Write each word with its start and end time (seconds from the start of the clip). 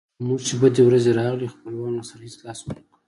په 0.17 0.21
موږ 0.27 0.39
چې 0.47 0.53
بدې 0.61 0.81
ورځې 0.85 1.11
راغلې 1.19 1.51
خپلوانو 1.53 1.97
راسره 2.01 2.21
هېڅ 2.25 2.35
لاس 2.45 2.59
ونه 2.61 2.81
کړ. 2.85 2.93